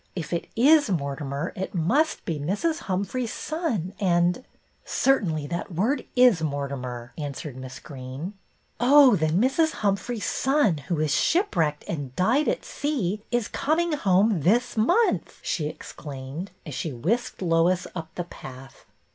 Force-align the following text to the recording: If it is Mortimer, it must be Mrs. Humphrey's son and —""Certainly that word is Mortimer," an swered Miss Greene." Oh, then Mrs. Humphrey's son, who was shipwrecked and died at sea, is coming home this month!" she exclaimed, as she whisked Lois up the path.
If 0.15 0.33
it 0.33 0.47
is 0.55 0.89
Mortimer, 0.89 1.53
it 1.55 1.75
must 1.75 2.25
be 2.25 2.39
Mrs. 2.39 2.79
Humphrey's 2.79 3.31
son 3.31 3.93
and 3.99 4.43
—""Certainly 4.83 5.45
that 5.45 5.71
word 5.71 6.05
is 6.15 6.41
Mortimer," 6.41 7.13
an 7.19 7.33
swered 7.33 7.53
Miss 7.53 7.77
Greene." 7.77 8.33
Oh, 8.79 9.15
then 9.15 9.39
Mrs. 9.39 9.73
Humphrey's 9.85 10.25
son, 10.25 10.79
who 10.79 10.95
was 10.95 11.13
shipwrecked 11.13 11.85
and 11.87 12.15
died 12.15 12.47
at 12.47 12.65
sea, 12.65 13.21
is 13.29 13.47
coming 13.47 13.91
home 13.91 14.41
this 14.41 14.75
month!" 14.75 15.37
she 15.43 15.67
exclaimed, 15.67 16.49
as 16.65 16.73
she 16.73 16.91
whisked 16.91 17.39
Lois 17.39 17.85
up 17.95 18.09
the 18.15 18.23
path. 18.23 18.85